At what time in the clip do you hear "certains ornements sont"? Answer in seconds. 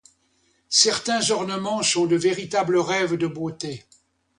0.71-2.07